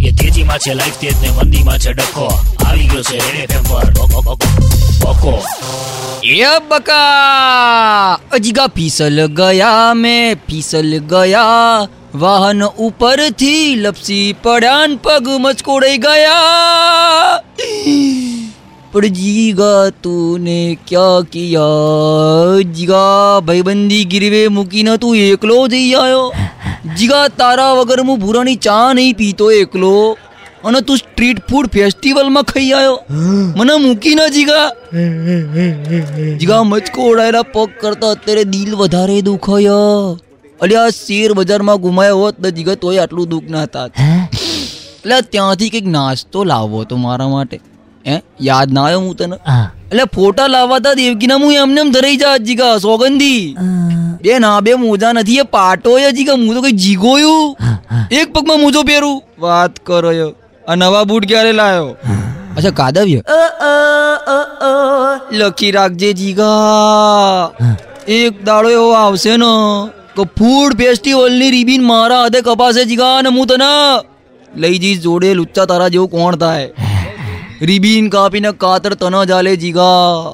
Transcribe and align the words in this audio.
એ 0.00 0.12
તેજીમાં 0.12 0.58
છે 0.58 0.74
લાઈફ 0.74 0.98
તેજ 0.98 1.14
ને 1.22 1.28
મંદીમાં 1.32 1.78
છે 1.78 1.92
ડખો 1.92 2.26
આવી 2.60 2.86
ગયો 2.86 3.02
છે 3.02 3.18
રેડ 3.18 3.50
એફએમ 3.50 3.64
પર 3.64 3.88
બકો, 3.92 4.22
બકો, 4.22 4.48
બકો 5.00 5.34
ये 6.22 6.52
बका 6.68 7.00
अजिगा 8.30 8.66
फिसल 8.68 9.18
गया 9.34 9.72
मैं 9.96 10.36
फिसल 10.46 10.90
ગયા 11.08 11.88
વાહન 12.16 12.62
ઉપરથી 12.80 13.76
લપસી 13.76 14.34
પડ્યાન 14.42 14.98
પગ 14.98 15.38
મચકોડાઈ 15.38 15.98
ગયા 15.98 17.40
પણ 18.91 19.13
જીગા 19.15 19.91
તૂને 20.01 20.53
ક્યા 20.85 21.17
કિયા 21.29 22.61
જીગા 22.71 23.41
ભાઈબંધી 23.41 24.05
ગીરવે 24.05 24.39
મૂકીને 24.51 24.95
તું 24.97 25.19
એકલો 25.19 25.57
જઈ 25.67 25.89
આવ્યો 25.95 26.23
જીગા 26.95 27.27
તારા 27.35 27.67
વગર 27.73 28.03
હું 28.03 28.19
ભૂરાની 28.19 28.57
ચા 28.61 28.87
નહીં 28.93 29.13
પીતો 29.15 29.51
એકલો 29.57 29.91
અને 30.63 30.81
તું 30.81 31.01
સ્ટ્રીટ 31.03 31.43
ફૂડ 31.47 31.69
ફેસ્ટિવલમાં 31.71 32.47
ખાઈ 32.47 32.73
આવ્યો 32.73 32.97
મને 33.57 33.77
મૂકીને 33.85 34.27
જીગા 34.31 34.65
જીગા 36.35 36.63
મચકો 36.63 37.07
ઓળાયેલા 37.07 37.47
પગ 37.51 37.69
કરતા 37.79 38.11
અત્યારે 38.11 38.49
દિલ 38.49 38.75
વધારે 38.75 39.21
દુખાયો 39.23 40.03
અલ્યા 40.59 40.91
શેર 40.95 41.31
બજારમાં 41.35 41.81
ગુમાયો 41.81 42.21
હોત 42.21 42.45
ને 42.45 42.57
જીગા 42.57 42.81
તોય 42.81 43.03
આટલું 43.03 43.31
દુઃખ 43.31 43.51
ના 43.51 43.65
હતા 43.65 43.87
એટલે 43.87 45.25
ત્યાંથી 45.31 45.69
કંઈક 45.71 45.91
નાસ્તો 45.93 46.47
લાવવો 46.47 46.85
તો 46.85 47.03
મારા 47.03 47.33
માટે 47.33 47.67
હે 48.05 48.15
યાદ 48.41 48.71
ના 48.71 48.85
આવ્યો 48.85 49.01
હું 49.01 49.15
તને 49.15 49.37
એટલે 49.37 50.05
ફોટા 50.13 50.47
લાવવાતા 50.47 50.95
દેવકીના 50.95 51.39
હું 51.39 51.55
એમને 51.57 51.81
એમ 51.81 51.91
ધરાઈ 51.91 52.19
જા 52.19 52.35
હજી 52.37 52.55
કા 52.55 52.73
સોગંધી 52.79 53.43
બે 54.23 54.39
ના 54.39 54.55
બે 54.61 54.75
મોજા 54.77 55.13
નથી 55.13 55.39
એ 55.43 55.47
પાટો 55.51 55.95
હજી 55.97 56.25
કા 56.25 56.37
હું 56.37 56.53
તો 56.53 56.61
કઈ 56.61 56.77
જીગોયું 56.77 57.45
એક 58.13 58.33
પગમાં 58.33 58.61
મોજો 58.61 58.83
પહેરું 58.83 59.19
વાત 59.39 59.83
કરો 59.83 60.13
યો 60.13 60.31
આ 60.65 60.75
નવા 60.75 61.05
બૂટ 61.05 61.27
ક્યારે 61.27 61.53
લાયો 61.53 61.91
અચ્છા 62.55 62.73
કાદવ્ય 62.73 63.21
લખી 65.39 65.71
રાખજે 65.71 66.11
જીગા 66.13 67.49
એક 68.15 68.43
દાડો 68.43 68.69
એવો 68.71 68.91
આવશે 68.97 69.33
ને 69.37 69.53
કે 70.15 70.27
ફૂડ 70.37 70.77
ફેસ્ટિવલની 70.77 71.51
રિબિન 71.51 71.83
મારા 71.85 72.21
હાથે 72.21 72.41
કપાશે 72.43 72.85
જીગા 72.85 73.15
ને 73.21 73.35
હું 73.35 73.49
તને 73.49 73.73
લઈ 74.57 74.79
જઈશ 74.79 75.01
જોડે 75.01 75.33
લુચ્ચા 75.35 75.67
તારા 75.67 75.89
જેવું 75.89 76.11
કોણ 76.11 76.39
થાય 76.39 76.88
રિબિન 77.61 78.09
કાપીને 78.09 78.51
કાતર 78.51 78.93
તને 78.93 79.25
જાલે 79.25 79.55
જીગા. 79.55 80.29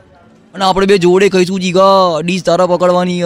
અને 0.54 0.66
આપણે 0.66 0.86
બે 0.86 0.98
જોડે 0.98 1.30
ખાઈશું 1.30 1.60
જીગા. 1.60 2.20
ડીશ 2.24 2.44
તારા 2.44 2.68
પકડવાની 2.68 3.22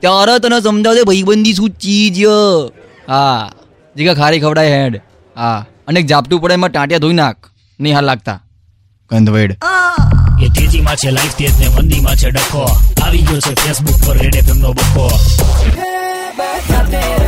ત્યારે 0.00 0.38
તને 0.38 0.60
સમજાવશે 0.60 1.02
ભાઈબંધી 1.02 1.54
શું 1.54 1.70
ચીજ 1.70 2.18
હે. 2.18 3.48
જીગા 3.96 4.14
ખારી 4.14 4.40
ખવડાય 4.40 4.82
હેડ. 4.82 5.00
હા. 5.36 5.66
અને 5.88 6.00
એક 6.00 6.06
ઝાપટું 6.06 6.40
પડે 6.40 6.54
એમાં 6.54 6.70
ટાંટિયા 6.70 6.98
ધોઈ 6.98 7.12
નાખ. 7.12 7.36
નહીં 7.80 7.94
હાલ 7.94 8.04
લાગતા. 8.04 8.42
ગંધવેડ. 9.10 9.56
એ 10.42 10.48
તેજીમાં 10.48 10.96
છે 10.96 11.10
લાઈફ 11.10 11.36
તેજ 11.36 11.60
ને 11.60 11.68
મંદીમાં 11.68 12.16
છે 12.16 12.30
ડખો. 12.30 12.62
આવી 13.06 13.18
ગયો 13.18 13.40
છે 13.40 13.54
ફેસબુક 13.54 14.08
પર 14.08 14.18
રેડ 14.18 14.34
એફએમ 14.34 14.58
નો 14.58 14.74
but 16.38 17.19